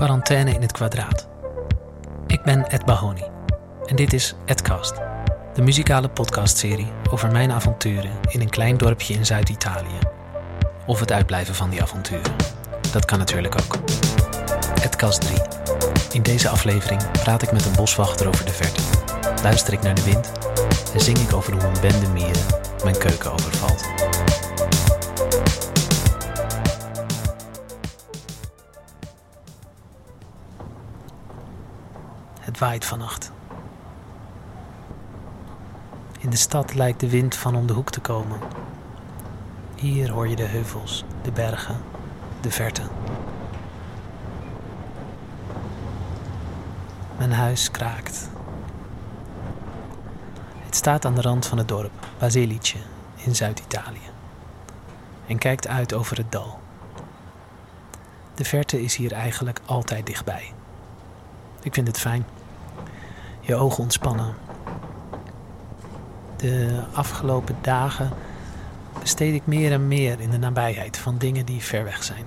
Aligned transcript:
Quarantaine 0.00 0.54
in 0.54 0.62
het 0.62 0.72
kwadraat. 0.72 1.28
Ik 2.26 2.42
ben 2.42 2.68
Ed 2.70 2.84
Bahoni 2.84 3.24
en 3.86 3.96
dit 3.96 4.12
is 4.12 4.34
Edcast, 4.44 4.94
de 5.54 5.62
muzikale 5.62 6.08
podcastserie 6.08 6.92
over 7.10 7.30
mijn 7.30 7.50
avonturen 7.52 8.10
in 8.28 8.40
een 8.40 8.48
klein 8.50 8.76
dorpje 8.76 9.14
in 9.14 9.26
Zuid-Italië. 9.26 9.98
Of 10.86 11.00
het 11.00 11.12
uitblijven 11.12 11.54
van 11.54 11.70
die 11.70 11.82
avonturen. 11.82 12.32
Dat 12.92 13.04
kan 13.04 13.18
natuurlijk 13.18 13.54
ook. 13.62 13.78
Edcast 14.82 15.20
3. 15.20 15.42
In 16.12 16.22
deze 16.22 16.48
aflevering 16.48 17.10
praat 17.10 17.42
ik 17.42 17.52
met 17.52 17.66
een 17.66 17.76
boswachter 17.76 18.28
over 18.28 18.44
de 18.44 18.52
verte. 18.52 18.82
Luister 19.42 19.72
ik 19.72 19.82
naar 19.82 19.94
de 19.94 20.04
wind 20.04 20.32
en 20.94 21.00
zing 21.00 21.18
ik 21.18 21.32
over 21.32 21.52
hoe 21.52 21.62
een 21.62 21.80
bende 21.80 22.08
mieren 22.08 22.46
mijn 22.84 22.98
keuken 22.98 23.32
overvalt. 23.32 23.88
Het 32.50 32.58
waait 32.58 32.84
vannacht. 32.84 33.32
In 36.18 36.30
de 36.30 36.36
stad 36.36 36.74
lijkt 36.74 37.00
de 37.00 37.10
wind 37.10 37.36
van 37.36 37.56
om 37.56 37.66
de 37.66 37.72
hoek 37.72 37.90
te 37.90 38.00
komen. 38.00 38.38
Hier 39.76 40.10
hoor 40.10 40.28
je 40.28 40.36
de 40.36 40.46
heuvels, 40.46 41.04
de 41.22 41.32
bergen, 41.32 41.76
de 42.40 42.50
verte. 42.50 42.82
Mijn 47.18 47.32
huis 47.32 47.70
kraakt. 47.70 48.30
Het 50.58 50.76
staat 50.76 51.04
aan 51.04 51.14
de 51.14 51.22
rand 51.22 51.46
van 51.46 51.58
het 51.58 51.68
dorp, 51.68 52.06
Baselice, 52.18 52.78
in 53.16 53.36
Zuid-Italië. 53.36 54.10
En 55.26 55.38
kijkt 55.38 55.66
uit 55.66 55.92
over 55.94 56.16
het 56.16 56.32
dal. 56.32 56.60
De 58.34 58.44
verte 58.44 58.82
is 58.82 58.96
hier 58.96 59.12
eigenlijk 59.12 59.60
altijd 59.64 60.06
dichtbij. 60.06 60.52
Ik 61.62 61.74
vind 61.74 61.86
het 61.86 61.98
fijn. 61.98 62.24
Je 63.50 63.56
ogen 63.56 63.82
ontspannen. 63.82 64.34
De 66.36 66.82
afgelopen 66.92 67.56
dagen 67.60 68.10
besteed 69.00 69.34
ik 69.34 69.46
meer 69.46 69.72
en 69.72 69.88
meer 69.88 70.20
in 70.20 70.30
de 70.30 70.38
nabijheid 70.38 70.96
van 70.96 71.18
dingen 71.18 71.46
die 71.46 71.60
ver 71.60 71.84
weg 71.84 72.02
zijn. 72.04 72.24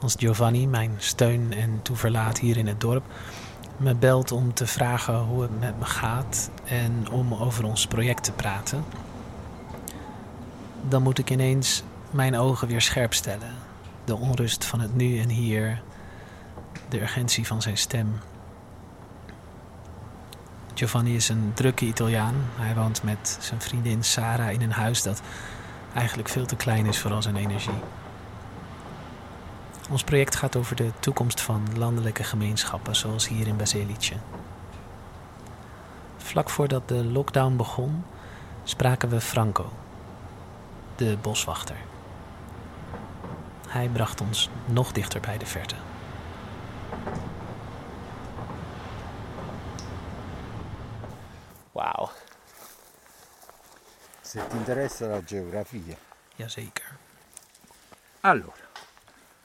Als 0.00 0.14
Giovanni, 0.18 0.66
mijn 0.66 0.94
steun 0.96 1.52
en 1.52 1.82
toeverlaat 1.82 2.38
hier 2.38 2.56
in 2.56 2.66
het 2.66 2.80
dorp, 2.80 3.04
me 3.76 3.94
belt 3.94 4.32
om 4.32 4.54
te 4.54 4.66
vragen 4.66 5.18
hoe 5.18 5.42
het 5.42 5.60
met 5.60 5.78
me 5.78 5.84
gaat 5.84 6.50
en 6.64 7.10
om 7.10 7.34
over 7.34 7.64
ons 7.64 7.86
project 7.86 8.24
te 8.24 8.32
praten, 8.32 8.84
dan 10.88 11.02
moet 11.02 11.18
ik 11.18 11.30
ineens 11.30 11.82
mijn 12.10 12.36
ogen 12.36 12.68
weer 12.68 12.80
scherp 12.80 13.14
stellen. 13.14 13.54
De 14.04 14.16
onrust 14.16 14.64
van 14.64 14.80
het 14.80 14.96
nu 14.96 15.18
en 15.18 15.28
hier, 15.28 15.82
de 16.88 17.00
urgentie 17.00 17.46
van 17.46 17.62
zijn 17.62 17.78
stem. 17.78 18.18
Giovanni 20.74 21.14
is 21.14 21.28
een 21.28 21.50
drukke 21.54 21.84
Italiaan. 21.84 22.34
Hij 22.56 22.74
woont 22.74 23.02
met 23.02 23.38
zijn 23.40 23.60
vriendin 23.60 24.04
Sarah 24.04 24.52
in 24.52 24.62
een 24.62 24.72
huis 24.72 25.02
dat 25.02 25.22
eigenlijk 25.94 26.28
veel 26.28 26.46
te 26.46 26.56
klein 26.56 26.86
is 26.86 26.98
voor 26.98 27.12
al 27.12 27.22
zijn 27.22 27.36
energie. 27.36 27.80
Ons 29.90 30.04
project 30.04 30.36
gaat 30.36 30.56
over 30.56 30.76
de 30.76 30.90
toekomst 30.98 31.40
van 31.40 31.62
landelijke 31.76 32.24
gemeenschappen, 32.24 32.96
zoals 32.96 33.28
hier 33.28 33.46
in 33.46 33.56
Baselice. 33.56 34.14
Vlak 36.16 36.50
voordat 36.50 36.88
de 36.88 37.04
lockdown 37.04 37.56
begon, 37.56 38.04
spraken 38.64 39.08
we 39.08 39.20
Franco, 39.20 39.72
de 40.96 41.16
boswachter. 41.22 41.76
Hij 43.68 43.88
bracht 43.88 44.20
ons 44.20 44.50
nog 44.66 44.92
dichter 44.92 45.20
bij 45.20 45.38
de 45.38 45.46
verte. 45.46 45.74
Wauw, 51.72 52.10
Se 54.32 54.46
ti 54.46 54.56
interessa 54.56 55.06
la 55.06 55.22
geografia, 55.22 55.96
jazeker. 56.36 56.98
Allora, 58.20 58.70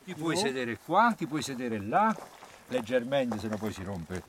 ti 0.03 0.15
puoi 0.15 0.37
sedere 0.37 0.77
qua, 0.77 1.13
ti 1.17 1.27
puoi 1.27 1.41
sedere 1.41 1.79
là, 1.79 2.15
leggermente, 2.67 3.39
se 3.39 3.47
no 3.47 3.57
poi 3.57 3.73
si 3.73 3.83
rompe. 3.83 4.23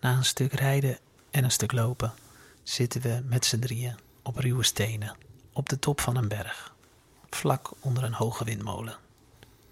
Na 0.00 0.16
een 0.16 0.24
stuk 0.24 0.52
rijden 0.52 0.98
en 1.30 1.44
een 1.44 1.50
stuk 1.50 1.72
lopen 1.72 2.12
zitten 2.62 3.00
we 3.00 3.22
met 3.24 3.44
z'n 3.44 3.58
drieën 3.58 3.96
op 4.22 4.36
ruwe 4.36 4.64
stenen 4.64 5.16
op 5.52 5.68
de 5.68 5.78
top 5.78 6.00
van 6.00 6.16
een 6.16 6.28
berg, 6.28 6.74
vlak 7.30 7.70
onder 7.80 8.04
een 8.04 8.14
hoge 8.14 8.44
windmolen, 8.44 8.96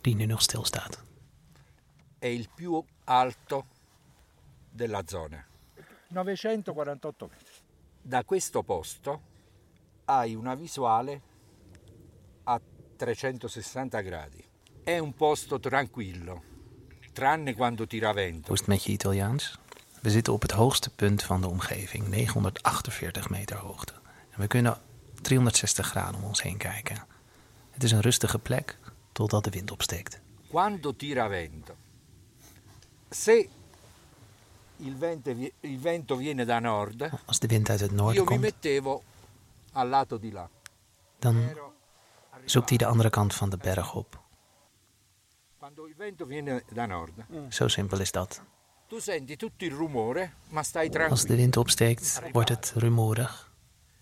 die 0.00 0.14
nu 0.14 0.26
nog 0.26 0.42
stilstaat. 0.42 1.02
È 2.24 2.28
il 2.28 2.48
più 2.48 2.82
alto 3.04 3.66
della 4.70 5.02
zona. 5.04 5.46
948 6.08 7.28
metri. 7.30 7.52
Da 8.00 8.24
questo 8.24 8.62
posto 8.62 9.20
hai 10.06 10.34
una 10.34 10.54
visuale 10.54 11.20
a 12.44 12.58
360 12.96 14.00
gradi. 14.00 14.42
È 14.82 14.96
un 14.96 15.12
posto 15.14 15.60
tranquillo, 15.60 16.42
tranne 17.12 17.52
quando 17.52 17.86
tira 17.86 18.14
vento. 18.14 18.46
Hoe 18.46 18.54
is 18.54 18.60
het 18.60 18.68
met 18.68 18.84
je 18.84 18.92
Italiaans? 18.92 19.58
We 20.00 20.10
zitten 20.10 20.32
op 20.32 20.42
het 20.42 20.52
hoogste 20.52 20.90
punt 20.90 21.22
van 21.22 21.40
de 21.40 21.48
omgeving, 21.48 22.08
948 22.08 23.28
meter 23.28 23.56
hoogte. 23.56 23.92
En 24.30 24.40
we 24.40 24.46
kunnen 24.46 24.78
360 25.20 25.86
graden 25.86 26.14
om 26.20 26.24
ons 26.26 26.42
heen 26.42 26.56
kijken. 26.56 27.06
Het 27.70 27.82
is 27.82 27.92
een 27.92 28.00
rustige 28.00 28.38
plek 28.38 28.78
totdat 29.12 29.44
de 29.44 29.50
wind 29.50 29.70
opsteekt. 29.70 30.20
Quando 30.48 30.96
tira 30.96 31.28
vento, 31.28 31.76
se 33.14 33.48
il 34.76 34.96
vento, 34.96 35.30
il 35.60 35.78
vento 35.78 36.16
viene 36.16 36.44
da 36.44 36.58
nord, 36.60 37.10
Als 37.26 37.38
de 37.38 37.46
wind 37.46 37.70
uit 37.70 37.80
het 37.80 37.90
noorden 37.92 38.14
io 38.14 38.20
mi 38.22 38.26
komt, 38.28 38.40
mettevo 38.40 39.02
al 39.72 39.86
lato 39.88 40.18
di 40.18 40.32
là. 40.32 40.48
dan 41.18 41.36
zoekt 42.44 42.68
hij 42.68 42.78
de 42.78 42.86
andere 42.86 43.10
kant 43.10 43.34
van 43.34 43.50
de 43.50 43.56
berg 43.56 43.94
op. 43.94 44.22
Quando 45.58 45.86
il 45.86 45.94
vento 45.96 46.26
viene 46.26 46.62
da 46.72 46.86
nord, 46.86 47.12
Zo 47.48 47.68
simpel 47.68 48.00
is 48.00 48.10
dat. 48.12 48.42
tu 48.86 49.00
senti 49.00 49.36
tutto 49.36 49.64
il 49.64 49.72
rumore, 49.72 50.30
ma 50.48 50.62
stai 50.62 50.86
Als 50.88 50.92
de 50.92 50.98
tranquillo. 50.98 51.36
wind 51.36 51.56
opsteekt, 51.56 52.20
wordt 52.32 52.48
het 52.48 52.72
rumoerig. 52.76 53.52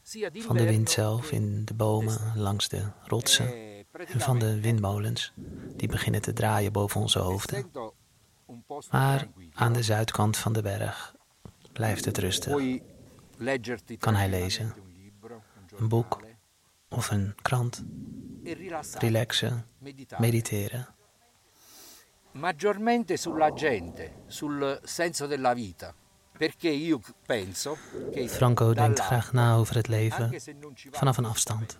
Sia 0.02 0.30
Van 0.32 0.56
de 0.56 0.64
wind 0.64 0.86
d'inverno 0.86 1.16
zelf, 1.16 1.30
in 1.32 1.64
de 1.64 1.74
bomen, 1.74 2.32
langs 2.36 2.68
de 2.68 2.82
rotsen. 3.06 3.46
eh, 3.52 3.70
En 4.14 4.20
van 4.20 4.38
de 4.38 4.60
windmolens, 4.60 5.32
die 5.76 5.88
beginnen 5.88 6.20
te 6.22 6.32
draaien 6.32 6.72
boven 6.72 7.00
onze 7.00 7.18
hoofden. 7.18 7.70
Maar 8.90 9.28
aan 9.54 9.72
de 9.72 9.82
zuidkant 9.82 10.36
van 10.36 10.52
de 10.52 10.62
berg 10.62 11.14
blijft 11.72 12.04
het 12.04 12.18
rustig. 12.18 12.80
leggerti 13.36 13.96
Kan 13.96 14.14
hij 14.14 14.28
lezen. 14.28 14.74
Een 15.76 15.88
boek 15.88 16.20
of 16.88 17.10
een 17.10 17.34
krant, 17.42 17.84
e 18.44 18.52
relaxen, 18.98 19.64
mediteren. 20.18 20.86
maggiormente 22.32 23.16
sulla 23.16 23.50
gente, 23.54 24.10
sul 24.26 24.78
senso 24.82 25.26
della 25.26 25.54
vita. 25.54 25.94
Franco 28.28 28.74
denkt 28.74 29.00
graag 29.00 29.32
na 29.32 29.54
over 29.54 29.74
het 29.74 29.88
leven 29.88 30.40
vanaf 30.90 31.16
een 31.16 31.24
afstand. 31.24 31.78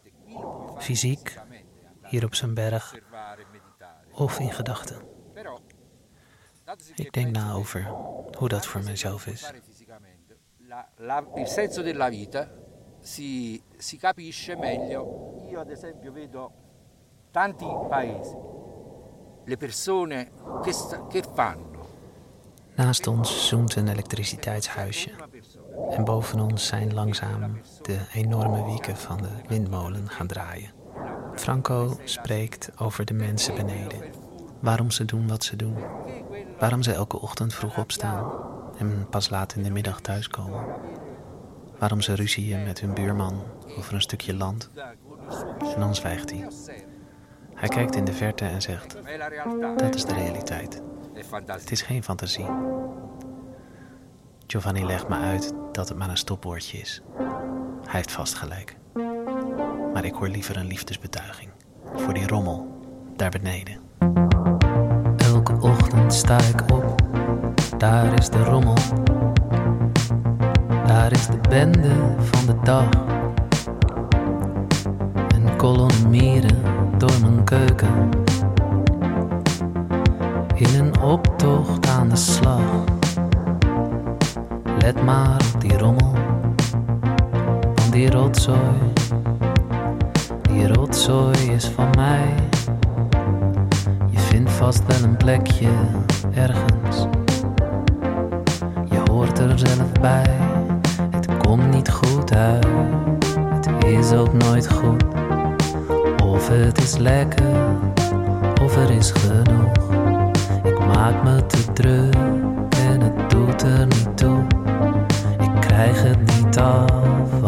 Fysiek, 0.78 1.39
hier 2.04 2.25
op 2.25 2.34
zijn 2.34 2.54
berg 2.54 2.94
of 4.12 4.39
in 4.39 4.53
gedachten. 4.53 5.12
Ik 6.94 7.12
denk 7.12 7.31
na 7.31 7.53
over 7.53 7.87
hoe 8.38 8.49
dat 8.49 8.66
voor 8.66 8.83
mezelf 8.83 9.27
is. 9.27 9.53
il 11.34 11.47
senso 11.47 11.83
della 11.83 12.09
vita 12.09 12.49
si, 13.00 13.62
si 13.77 13.97
capisce 13.97 14.56
meglio. 14.56 15.47
Io 15.50 15.60
ad 15.60 15.71
esempio 15.71 16.12
vedo 16.12 16.53
tanti 17.31 17.66
paesi, 17.88 18.37
le 19.45 19.57
persone 19.57 20.30
che, 20.63 20.72
che 21.09 21.22
fanno. 21.34 21.71
Naast 22.74 23.07
ons 23.07 23.48
zoomt 23.48 23.77
een 23.77 23.89
elektriciteitshuisje. 23.89 25.10
En 25.91 26.04
boven 26.04 26.41
ons 26.41 26.66
zijn 26.66 26.95
langzaam 26.95 27.60
de 27.83 27.98
enorme 28.13 28.65
wieken 28.65 28.97
van 28.97 29.16
de 29.16 29.30
windmolen 29.48 30.09
gaan 30.09 30.27
draaien. 30.27 30.71
Franco 31.34 31.97
spreekt 32.04 32.71
over 32.78 33.04
de 33.04 33.15
mensen 33.15 33.54
beneden. 33.54 34.22
Waarom 34.62 34.91
ze 34.91 35.04
doen 35.04 35.28
wat 35.28 35.44
ze 35.44 35.56
doen. 35.56 35.76
Waarom 36.59 36.82
ze 36.82 36.92
elke 36.92 37.20
ochtend 37.20 37.54
vroeg 37.54 37.78
opstaan 37.78 38.32
en 38.78 39.06
pas 39.10 39.30
laat 39.30 39.54
in 39.54 39.62
de 39.62 39.70
middag 39.70 40.00
thuiskomen. 40.00 40.64
Waarom 41.78 42.00
ze 42.00 42.14
ruzieën 42.14 42.64
met 42.64 42.80
hun 42.80 42.94
buurman 42.94 43.42
over 43.78 43.94
een 43.94 44.00
stukje 44.00 44.34
land. 44.34 44.70
En 45.74 45.80
dan 45.80 45.94
zwijgt 45.94 46.30
hij. 46.30 46.48
Hij 47.54 47.68
kijkt 47.68 47.97
in 47.97 48.04
de 48.04 48.12
verte 48.12 48.44
en 48.44 48.62
zegt: 48.62 48.97
Dat 49.76 49.94
is 49.94 50.04
de 50.04 50.14
realiteit. 50.14 50.82
Het 51.47 51.70
is 51.70 51.82
geen 51.82 52.03
fantasie. 52.03 52.47
Giovanni 54.47 54.84
legt 54.84 55.09
me 55.09 55.16
uit 55.16 55.54
dat 55.72 55.88
het 55.88 55.98
maar 55.98 56.09
een 56.09 56.16
stopwoordje 56.16 56.78
is. 56.78 57.03
Hij 57.82 57.94
heeft 57.94 58.12
vast 58.12 58.34
gelijk. 58.34 58.76
Maar 59.92 60.04
ik 60.04 60.14
hoor 60.14 60.28
liever 60.28 60.56
een 60.56 60.66
liefdesbetuiging. 60.66 61.50
Voor 61.94 62.14
die 62.14 62.26
rommel 62.26 62.80
daar 63.16 63.30
beneden. 63.30 63.82
Sta 66.12 66.38
ik 66.38 66.72
op, 66.72 67.03
daar 67.78 68.18
is 68.18 68.28
de 68.28 68.44
rommel. 68.44 68.76
Daar 70.86 71.12
is 71.12 71.26
de 71.26 71.38
bende 71.48 71.94
van 72.18 72.47
de 72.47 72.54
dag. 72.62 72.88
En 75.34 75.56
kolonnen 75.56 76.10
mieren 76.10 76.56
door 76.98 77.20
mijn 77.20 77.44
keuken. 77.44 78.09
In 80.54 80.78
een 80.78 81.00
optocht 81.00 81.88
aan 81.88 82.09
de 82.09 82.16
slag. 82.16 82.84
Let 84.78 85.04
maar 85.04 85.41
op 85.54 85.60
die 85.60 85.78
rommel 85.78 86.14
van 87.74 87.91
die 87.91 88.10
rotzooi. 88.10 88.92
Die 90.42 90.72
rotzooi 90.72 91.53
is 91.53 91.66
van 91.66 91.91
mij. 91.97 92.50
Vast 94.62 94.86
wel 94.86 95.10
een 95.10 95.16
plekje 95.16 95.68
ergens. 96.34 97.06
Je 98.84 99.03
hoort 99.10 99.38
er 99.38 99.59
zelf 99.59 99.92
bij. 100.00 100.36
Het 101.10 101.36
komt 101.36 101.70
niet 101.70 101.91
goed 101.91 102.34
uit. 102.34 102.66
Het 103.54 103.84
is 103.84 104.12
ook 104.12 104.32
nooit 104.32 104.72
goed. 104.72 105.04
Of 106.24 106.48
het 106.48 106.78
is 106.78 106.97
lekker, 106.97 107.54
of 108.62 108.76
er 108.76 108.91
is 108.91 109.10
genoeg. 109.10 109.72
Ik 110.64 110.78
maak 110.78 111.22
me 111.22 111.47
te 111.47 111.72
druk 111.72 112.14
en 112.70 113.00
het 113.00 113.30
doet 113.30 113.62
er 113.62 113.86
niet 113.86 114.16
toe. 114.16 114.38
Ik 115.41 115.60
krijg 115.60 116.03
het 116.03 116.18
niet 116.36 116.59
af, 116.59 117.41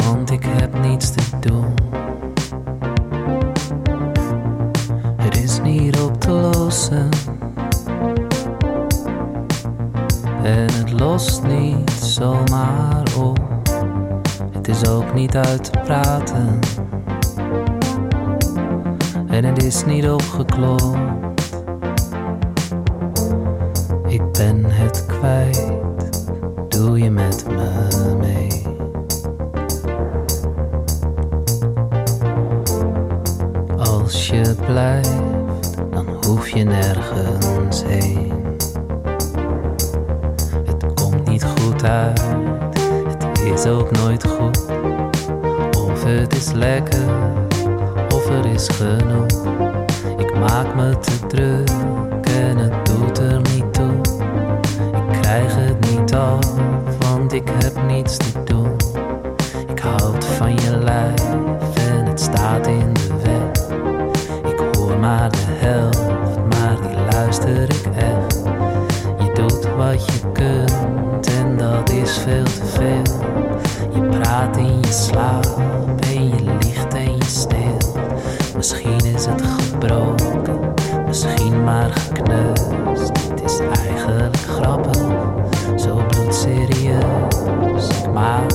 En 10.42 10.72
het 10.72 11.00
lost 11.00 11.42
niet 11.42 11.90
zomaar 11.90 13.02
op. 13.18 13.38
Het 14.50 14.68
is 14.68 14.88
ook 14.88 15.14
niet 15.14 15.36
uit 15.36 15.64
te 15.64 15.78
praten. 15.84 16.58
En 19.26 19.44
het 19.44 19.62
is 19.62 19.84
niet 19.84 20.08
opgeklopt. 20.08 20.96
Ik 24.06 24.32
ben 24.32 24.64
het 24.64 25.06
kwijt. 25.06 25.72
Doe 26.68 26.98
je 26.98 27.10
met 27.10 27.44
me 27.48 28.16
mee? 28.20 28.62
Als 33.78 34.26
je 34.26 34.54
blijft, 34.66 35.23
je 36.54 36.64
nergens 36.64 37.82
heen. 37.86 38.32
Het 40.64 40.94
komt 40.94 41.28
niet 41.28 41.44
goed 41.44 41.84
uit, 41.84 42.22
het 43.22 43.40
is 43.40 43.66
ook 43.66 43.90
nooit 43.90 44.26
goed. 44.26 44.64
Of 45.78 46.04
het 46.04 46.36
is 46.36 46.52
lekker, 46.52 47.04
of 48.14 48.28
er 48.28 48.46
is 48.46 48.68
genoeg. 48.68 49.26
Ik 50.16 50.34
maak 50.38 50.74
me 50.74 50.98
te 50.98 51.26
druk 51.26 51.70
en 52.26 52.56
het 52.56 52.86
doet 52.86 53.18
er 53.18 53.40
niet 53.40 53.74
toe. 53.74 53.96
Ik 55.12 55.20
krijg 55.20 55.54
het 55.54 55.90
niet 55.90 56.14
af, 56.14 56.52
want 56.98 57.32
ik 57.32 57.48
heb 57.62 57.82
niets 57.86 58.16
te 58.16 58.42
doen. 58.44 58.76
Ik 59.68 59.78
houd 59.78 60.24
van 60.24 60.54
je 60.54 60.76
lijf 60.76 61.24
en 61.74 62.04
het 62.04 62.20
staat 62.20 62.66
in 62.66 62.92
de 62.92 63.08
weg. 63.22 63.68
Ik 64.52 64.76
hoor 64.76 64.98
maar 64.98 65.30
de 65.30 65.44
die 65.60 66.13
luister 67.38 67.76
ik 67.76 67.96
echt. 67.96 68.42
Je 69.18 69.30
doet 69.34 69.74
wat 69.76 70.04
je 70.04 70.20
kunt 70.32 71.26
en 71.26 71.56
dat 71.56 71.90
is 71.90 72.18
veel 72.18 72.44
te 72.44 72.64
veel. 72.64 73.20
Je 73.94 74.08
praat 74.08 74.56
in 74.56 74.80
je 74.80 74.92
slaap 74.92 75.46
en 76.00 76.28
je 76.28 76.42
liegt 76.60 76.94
en 76.94 77.16
je 77.16 77.24
stil. 77.24 77.76
Misschien 78.56 79.04
is 79.14 79.26
het 79.26 79.42
gebroken, 79.42 80.74
misschien 81.06 81.64
maar 81.64 81.90
gekneusd. 81.90 83.10
Het 83.28 83.42
is 83.44 83.58
eigenlijk 83.58 84.36
grappig, 84.36 84.98
zo 85.76 86.02
bloedserieus. 86.08 87.88
Ik 87.88 88.12
maak 88.12 88.52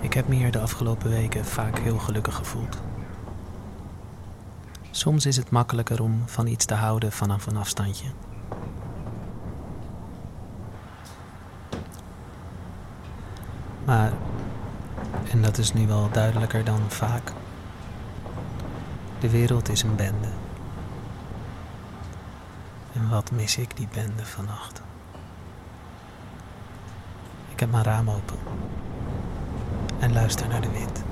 Ik 0.00 0.16
heb 0.16 0.28
me 0.28 0.34
hier 0.34 0.52
de 0.52 0.60
afgelopen 0.60 1.10
weken 1.10 1.44
vaak 1.44 1.78
heel 1.78 1.98
gelukkig 1.98 2.34
gevoeld. 2.34 2.80
Soms 4.90 5.26
is 5.26 5.36
het 5.36 5.50
makkelijker 5.50 6.02
om 6.02 6.22
van 6.26 6.46
iets 6.46 6.64
te 6.64 6.74
houden 6.74 7.12
vanaf 7.12 7.46
een 7.46 7.56
afstandje. 7.56 8.06
Maar, 13.84 14.12
en 15.30 15.42
dat 15.42 15.58
is 15.58 15.72
nu 15.72 15.86
wel 15.86 16.08
duidelijker 16.12 16.64
dan 16.64 16.80
vaak, 16.88 17.32
de 19.20 19.30
wereld 19.30 19.68
is 19.68 19.82
een 19.82 19.96
bende. 19.96 20.28
En 23.00 23.08
wat 23.08 23.30
mis 23.30 23.56
ik 23.56 23.76
die 23.76 23.88
bende 23.92 24.26
vannacht? 24.26 24.82
Ik 27.48 27.60
heb 27.60 27.70
mijn 27.70 27.84
raam 27.84 28.10
open 28.10 28.38
en 29.98 30.12
luister 30.12 30.48
naar 30.48 30.60
de 30.60 30.70
wind. 30.70 31.09